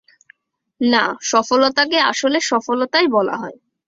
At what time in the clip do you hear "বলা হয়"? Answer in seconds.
3.07-3.57